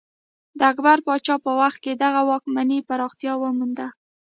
[0.57, 3.87] د اکبر پاچا په وخت کې دغه واکمنۍ پراختیا ومونده.